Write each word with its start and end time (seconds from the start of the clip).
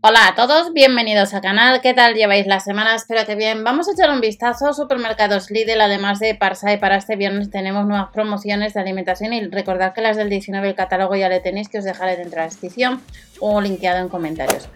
Hola 0.00 0.28
a 0.28 0.34
todos, 0.36 0.72
bienvenidos 0.72 1.34
al 1.34 1.40
canal. 1.40 1.80
¿Qué 1.80 1.92
tal 1.92 2.14
lleváis 2.14 2.46
la 2.46 2.60
semana? 2.60 2.94
Espero 2.94 3.26
que 3.26 3.34
bien. 3.34 3.64
Vamos 3.64 3.88
a 3.88 3.92
echar 3.92 4.10
un 4.10 4.20
vistazo 4.20 4.68
a 4.68 4.72
supermercados 4.72 5.50
Lidl, 5.50 5.80
además 5.80 6.20
de 6.20 6.36
Parsa. 6.36 6.72
Y 6.72 6.76
para 6.76 6.94
este 6.94 7.16
viernes 7.16 7.50
tenemos 7.50 7.84
nuevas 7.84 8.10
promociones 8.12 8.74
de 8.74 8.80
alimentación. 8.80 9.32
Y 9.32 9.48
recordad 9.48 9.94
que 9.94 10.00
las 10.00 10.16
del 10.16 10.30
19 10.30 10.68
el 10.68 10.76
catálogo 10.76 11.16
ya 11.16 11.28
le 11.28 11.40
tenéis, 11.40 11.68
que 11.68 11.78
os 11.78 11.84
dejaré 11.84 12.12
dentro 12.12 12.36
de 12.36 12.36
la 12.36 12.44
descripción 12.44 13.02
o 13.40 13.60
linkeado 13.60 13.98
en 13.98 14.08
comentarios. 14.08 14.68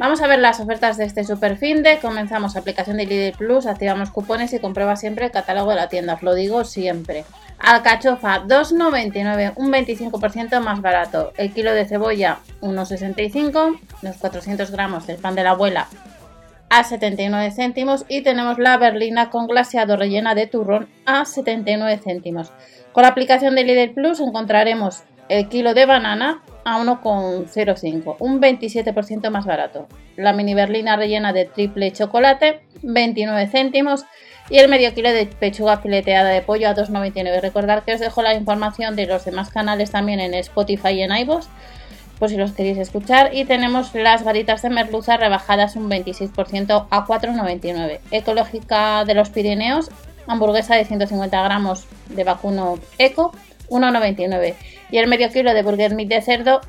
Vamos 0.00 0.22
a 0.22 0.26
ver 0.26 0.38
las 0.38 0.60
ofertas 0.60 0.96
de 0.96 1.04
este 1.04 1.24
super 1.24 1.58
fin 1.58 1.82
de. 1.82 1.98
Comenzamos 1.98 2.56
aplicación 2.56 2.96
de 2.96 3.04
Lidl 3.04 3.36
Plus, 3.36 3.66
activamos 3.66 4.10
cupones 4.10 4.50
y 4.54 4.58
comprueba 4.58 4.96
siempre 4.96 5.26
el 5.26 5.30
catálogo 5.30 5.68
de 5.68 5.76
la 5.76 5.90
tienda. 5.90 6.14
Os 6.14 6.22
lo 6.22 6.32
digo 6.32 6.64
siempre. 6.64 7.26
Alcachofa 7.58 8.42
2,99, 8.44 9.52
un 9.56 9.70
25% 9.70 10.58
más 10.60 10.80
barato. 10.80 11.34
El 11.36 11.52
kilo 11.52 11.74
de 11.74 11.84
cebolla 11.84 12.38
1,65, 12.62 13.78
los 14.00 14.16
400 14.16 14.70
gramos 14.70 15.06
del 15.06 15.18
pan 15.18 15.34
de 15.34 15.44
la 15.44 15.50
abuela 15.50 15.86
a 16.70 16.82
79 16.82 17.50
céntimos 17.50 18.06
y 18.08 18.22
tenemos 18.22 18.58
la 18.58 18.78
berlina 18.78 19.28
con 19.28 19.48
glaseado 19.48 19.98
rellena 19.98 20.34
de 20.34 20.46
turrón 20.46 20.88
a 21.04 21.26
79 21.26 22.00
céntimos. 22.02 22.52
Con 22.92 23.02
la 23.02 23.10
aplicación 23.10 23.54
de 23.54 23.64
Lidl 23.64 23.92
Plus 23.92 24.20
encontraremos 24.20 25.02
el 25.28 25.46
kilo 25.50 25.74
de 25.74 25.84
banana 25.84 26.42
a 26.64 26.78
1,05, 26.78 28.16
un 28.18 28.40
27% 28.40 29.30
más 29.30 29.46
barato. 29.46 29.86
La 30.16 30.32
mini 30.32 30.54
berlina 30.54 30.96
rellena 30.96 31.32
de 31.32 31.44
triple 31.44 31.92
chocolate, 31.92 32.62
29 32.82 33.46
céntimos. 33.48 34.04
Y 34.48 34.58
el 34.58 34.68
medio 34.68 34.92
kilo 34.94 35.12
de 35.12 35.26
pechuga 35.26 35.78
fileteada 35.78 36.30
de 36.30 36.42
pollo 36.42 36.68
a 36.68 36.74
2,99. 36.74 37.40
Recordad 37.40 37.84
que 37.84 37.94
os 37.94 38.00
dejo 38.00 38.20
la 38.20 38.34
información 38.34 38.96
de 38.96 39.06
los 39.06 39.24
demás 39.24 39.50
canales 39.50 39.92
también 39.92 40.18
en 40.18 40.34
Spotify 40.34 40.88
y 40.88 41.02
en 41.02 41.16
iVoox, 41.16 41.46
por 42.18 42.30
si 42.30 42.36
los 42.36 42.52
queréis 42.52 42.78
escuchar. 42.78 43.32
Y 43.32 43.44
tenemos 43.44 43.94
las 43.94 44.24
varitas 44.24 44.62
de 44.62 44.70
merluza 44.70 45.16
rebajadas 45.16 45.76
un 45.76 45.88
26% 45.88 46.86
a 46.90 47.06
4,99. 47.06 48.00
Ecológica 48.10 49.04
de 49.04 49.14
los 49.14 49.30
Pirineos, 49.30 49.88
hamburguesa 50.26 50.74
de 50.74 50.84
150 50.84 51.42
gramos 51.44 51.86
de 52.08 52.24
vacuno 52.24 52.80
eco, 52.98 53.32
1,99 53.70 54.54
y 54.90 54.98
el 54.98 55.06
medio 55.06 55.30
kilo 55.30 55.54
de 55.54 55.62
burger 55.62 55.94
meat 55.94 56.08
de 56.08 56.20
cerdo 56.20 56.60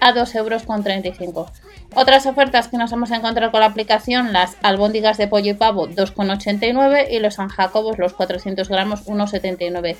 a 0.00 0.12
2,35 0.12 1.20
euros. 1.20 1.52
Otras 1.94 2.26
ofertas 2.26 2.68
que 2.68 2.76
nos 2.76 2.92
hemos 2.92 3.10
encontrado 3.10 3.50
con 3.50 3.60
la 3.60 3.66
aplicación, 3.66 4.32
las 4.32 4.56
albóndigas 4.62 5.16
de 5.16 5.28
pollo 5.28 5.52
y 5.52 5.54
pavo 5.54 5.88
2,89 5.88 7.06
y 7.10 7.20
los 7.20 7.34
San 7.34 7.48
Jacobos, 7.48 7.98
los 7.98 8.12
400 8.12 8.68
gramos 8.68 9.06
1,79. 9.06 9.96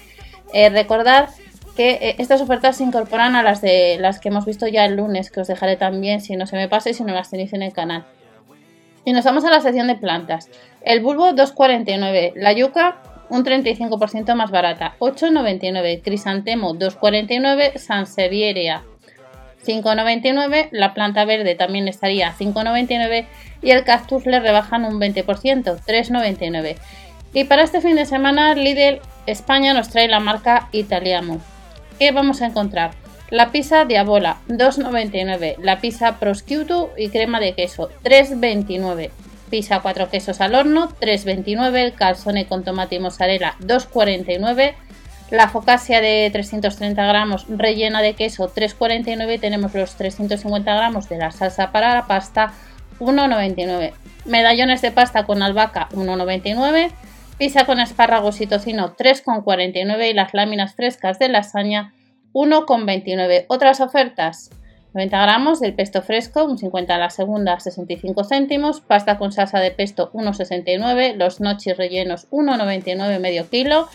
Eh, 0.53 0.69
recordad 0.69 1.31
que 1.77 1.91
eh, 1.93 2.17
estas 2.19 2.41
ofertas 2.41 2.77
se 2.77 2.85
incorporan 2.85 3.37
a 3.37 3.43
las 3.43 3.61
de 3.61 3.99
las 4.01 4.19
que 4.19 4.29
hemos 4.29 4.45
visto 4.45 4.67
ya 4.67 4.85
el 4.85 4.97
lunes, 4.97 5.31
que 5.31 5.41
os 5.41 5.49
dejaré 5.49 5.77
también 5.77 6.21
si 6.21 6.37
no 6.37 6.47
se 6.47 6.57
me 6.57 6.69
pase 6.69 6.91
y 6.91 6.95
si 6.95 7.05
no 7.05 7.15
las 7.15 7.31
tenéis 7.31 7.53
en 7.53 7.63
el 7.63 7.73
canal. 7.73 8.05
Y 9.05 9.13
nos 9.13 9.25
vamos 9.25 9.45
a 9.45 9.51
la 9.51 9.61
sección 9.61 9.87
de 9.87 9.95
plantas. 9.95 10.51
El 10.81 11.01
bulbo 11.01 11.31
2,49, 11.31 12.33
la 12.35 12.53
yuca 12.53 13.01
un 13.29 13.45
35% 13.45 14.35
más 14.35 14.51
barata, 14.51 14.95
8,99. 14.99 16.03
Crisantemo 16.03 16.75
2,49. 16.75 17.77
Sansevieria 17.79 18.83
5,99. 19.67 20.69
La 20.71 20.95
planta 20.95 21.25
verde 21.25 21.55
también 21.55 21.89
estaría 21.89 22.33
5,99. 22.33 23.27
Y 23.63 23.71
el 23.71 23.85
cactus 23.85 24.27
le 24.27 24.41
rebajan 24.41 24.85
un 24.85 25.01
20%, 25.01 25.25
3,99. 25.25 26.77
Y 27.33 27.45
para 27.45 27.63
este 27.63 27.81
fin 27.81 27.97
de 27.97 28.07
semana 28.07 28.55
Lidl 28.55 29.01
España 29.27 29.75
nos 29.75 29.91
trae 29.91 30.09
la 30.09 30.21
marca 30.21 30.69
Italiano. 30.73 31.41
¿Qué 31.99 32.13
vamos 32.13 32.43
a 32.43 32.47
encontrar? 32.47 32.93
La 33.31 33.51
pizza 33.51 33.85
Diabola 33.85 34.39
2,99. 34.49 35.57
La 35.59 35.81
pizza 35.81 36.19
Prosciutto 36.19 36.93
y 36.97 37.09
crema 37.09 37.41
de 37.41 37.55
queso 37.55 37.91
3,29 38.05 39.11
pizza 39.51 39.81
4 39.81 40.09
quesos 40.11 40.41
al 40.41 40.55
horno, 40.55 40.89
3,29, 41.01 41.77
el 41.77 41.95
calzone 41.95 42.47
con 42.47 42.65
tomate 42.65 42.97
y 42.97 42.99
mozzarella, 42.99 43.55
2,49, 43.61 44.75
la 45.31 45.49
focasia 45.49 46.01
de 46.01 46.29
330 46.33 47.05
gramos 47.07 47.47
rellena 47.49 48.03
de 48.03 48.15
queso, 48.15 48.53
3,49, 48.53 49.41
tenemos 49.41 49.75
los 49.75 49.95
350 49.97 50.75
gramos 50.75 51.09
de 51.09 51.19
la 51.19 51.31
salsa 51.31 51.73
para 51.73 51.95
la 51.95 52.07
pasta, 52.07 52.53
1,99, 53.01 53.93
medallones 54.25 54.83
de 54.83 54.93
pasta 54.93 55.25
con 55.25 55.43
albahaca, 55.43 55.89
1,99, 55.93 56.91
pizza 57.39 57.67
con 57.67 57.81
espárragos 57.81 58.41
y 58.41 58.47
tocino, 58.47 58.95
3,49 58.97 60.11
y 60.11 60.15
las 60.15 60.33
láminas 60.33 60.75
frescas 60.75 61.19
de 61.19 61.29
lasaña, 61.29 61.93
1,29. 62.33 63.47
Otras 63.49 63.81
ofertas, 63.81 64.51
90 64.97 65.21
gramos 65.21 65.61
del 65.61 65.75
pesto 65.75 66.01
fresco, 66.01 66.47
un 66.47 66.57
50 66.57 66.95
a 66.95 66.97
la 66.97 67.11
segunda, 67.11 67.61
65 67.61 68.25
céntimos, 68.25 68.81
pasta 68.81 69.19
con 69.19 69.31
salsa 69.31 69.61
de 69.61 69.71
pesto 69.71 70.11
1,69, 70.15 71.17
los 71.17 71.39
nochis 71.43 71.77
rellenos 71.77 72.27
1,99 72.31 73.21
medio 73.21 73.51
kilo, 73.51 73.91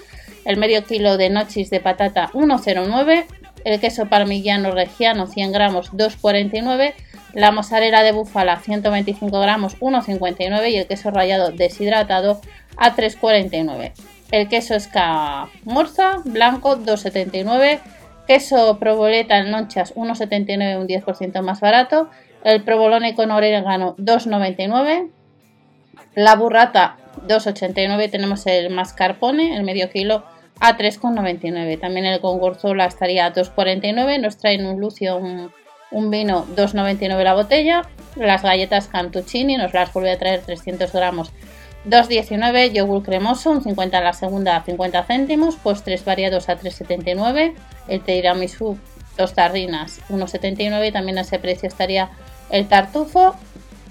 el 0.46 0.58
medio 0.58 0.84
kilo 0.84 1.18
de 1.18 1.32
nochis 1.32 1.72
de 1.72 1.80
patata 1.80 2.30
1,09, 2.34 3.26
el 3.66 3.80
queso 3.80 4.06
parmigiano 4.10 4.70
reggiano 4.76 5.26
100 5.26 5.52
gramos 5.52 5.92
2,49, 5.92 6.94
la 7.34 7.52
mozzarella 7.52 8.04
de 8.04 8.12
búfala 8.12 8.60
125 8.60 9.40
gramos 9.40 9.80
1,59 9.80 10.70
y 10.70 10.76
el 10.78 10.86
queso 10.86 11.10
rallado 11.10 11.50
deshidratado 11.50 12.42
a 12.78 12.96
3,49. 12.96 13.92
El 14.30 14.48
queso 14.48 14.76
escamorza 14.76 16.22
blanco 16.26 16.78
2,79 16.78 17.80
Queso 18.28 18.78
provoleta 18.80 19.38
en 19.38 19.52
lonchas 19.52 19.96
1,79, 19.96 20.80
un 20.80 20.88
10% 20.88 21.42
más 21.42 21.60
barato. 21.60 22.10
El 22.44 22.64
provolone 22.64 23.16
con 23.16 23.32
orégano 23.32 23.96
2,99. 23.98 25.10
La 26.16 26.36
burrata 26.36 26.98
2,89. 27.28 28.10
Tenemos 28.10 28.46
el 28.48 28.70
mascarpone, 28.70 29.56
el 29.56 29.64
medio 29.64 29.90
kilo 29.90 30.24
a 30.60 30.78
3,99. 30.78 31.80
También 31.80 32.06
el 32.06 32.20
con 32.20 32.40
gorzola 32.40 32.86
estaría 32.86 33.26
a 33.26 33.34
2,49. 33.34 34.20
Nos 34.20 34.38
traen 34.38 34.66
un 34.66 34.80
lucio, 34.80 35.18
un, 35.18 35.52
un 35.92 36.10
vino 36.10 36.46
2,99 36.56 37.24
la 37.24 37.34
botella. 37.34 37.82
Las 38.16 38.44
galletas 38.44 38.88
Cantuccini 38.88 39.58
nos 39.58 39.74
las 39.74 39.92
vuelve 39.94 40.12
a 40.12 40.18
traer 40.18 40.42
300 40.42 40.92
gramos 40.92 41.32
2,19 41.86 42.72
yogur 42.72 43.04
cremoso, 43.04 43.52
un 43.52 43.64
50 43.64 43.98
a 43.98 44.02
la 44.02 44.14
segunda 44.14 44.58
a 44.58 44.64
50 44.64 45.04
céntimos, 45.04 45.56
postres 45.56 46.06
variados 46.06 46.50
a 46.50 46.58
3,79, 46.58 47.54
el 47.88 48.02
tiramisú, 48.02 48.78
dos 49.18 49.34
tarrinas 49.34 50.00
1,79, 50.10 50.92
también 50.92 51.18
a 51.18 51.22
ese 51.22 51.40
precio 51.40 51.68
estaría 51.68 52.10
el 52.50 52.68
tartufo 52.68 53.36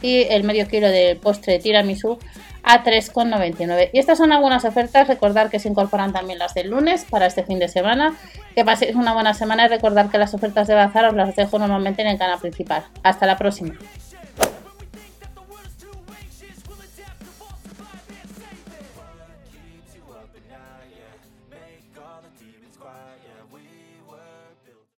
y 0.02 0.22
el 0.30 0.44
medio 0.44 0.66
kilo 0.68 0.88
de 0.88 1.18
postre 1.20 1.58
tiramisú 1.58 2.18
a 2.62 2.84
3,99. 2.84 3.90
Y 3.92 3.98
estas 3.98 4.18
son 4.18 4.32
algunas 4.32 4.64
ofertas, 4.64 5.08
recordar 5.08 5.50
que 5.50 5.58
se 5.58 5.68
incorporan 5.68 6.12
también 6.12 6.38
las 6.38 6.54
del 6.54 6.70
lunes 6.70 7.06
para 7.08 7.26
este 7.26 7.42
fin 7.42 7.58
de 7.58 7.68
semana. 7.68 8.14
Que 8.54 8.64
paséis 8.64 8.94
una 8.94 9.12
buena 9.12 9.34
semana 9.34 9.64
y 9.64 9.68
recordar 9.68 10.10
que 10.10 10.18
las 10.18 10.34
ofertas 10.34 10.68
de 10.68 10.74
bazar 10.74 11.06
os 11.06 11.14
las 11.14 11.34
dejo 11.36 11.58
normalmente 11.58 12.02
en 12.02 12.08
el 12.08 12.18
canal 12.18 12.38
principal. 12.38 12.84
Hasta 13.02 13.26
la 13.26 13.36
próxima. 13.36 13.74